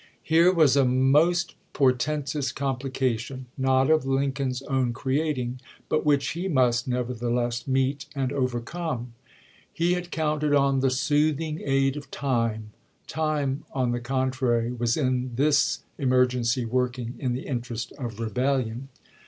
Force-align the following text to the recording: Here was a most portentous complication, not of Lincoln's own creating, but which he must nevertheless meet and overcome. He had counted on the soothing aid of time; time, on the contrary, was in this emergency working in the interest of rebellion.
Here 0.23 0.51
was 0.51 0.75
a 0.75 0.83
most 0.83 1.53
portentous 1.73 2.51
complication, 2.51 3.45
not 3.55 3.91
of 3.91 4.03
Lincoln's 4.03 4.63
own 4.63 4.93
creating, 4.93 5.59
but 5.89 6.03
which 6.03 6.29
he 6.29 6.47
must 6.47 6.87
nevertheless 6.87 7.67
meet 7.67 8.07
and 8.15 8.33
overcome. 8.33 9.13
He 9.71 9.93
had 9.93 10.09
counted 10.09 10.55
on 10.55 10.79
the 10.79 10.89
soothing 10.89 11.61
aid 11.63 11.95
of 11.97 12.09
time; 12.09 12.71
time, 13.05 13.63
on 13.73 13.91
the 13.91 13.99
contrary, 13.99 14.71
was 14.71 14.97
in 14.97 15.35
this 15.35 15.83
emergency 15.99 16.65
working 16.65 17.13
in 17.19 17.33
the 17.33 17.45
interest 17.45 17.91
of 17.99 18.19
rebellion. 18.19 18.89